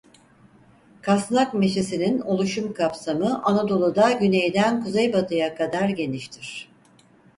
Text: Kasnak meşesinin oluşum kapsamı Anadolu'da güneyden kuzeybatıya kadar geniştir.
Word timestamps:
Kasnak 1.01 1.53
meşesinin 1.53 2.21
oluşum 2.21 2.73
kapsamı 2.73 3.41
Anadolu'da 3.43 4.11
güneyden 4.11 4.83
kuzeybatıya 4.83 5.55
kadar 5.55 5.89
geniştir. 5.89 6.69